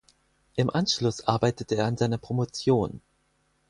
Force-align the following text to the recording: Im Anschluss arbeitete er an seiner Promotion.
Im 0.55 0.71
Anschluss 0.71 1.27
arbeitete 1.27 1.75
er 1.75 1.85
an 1.85 1.95
seiner 1.95 2.17
Promotion. 2.17 3.03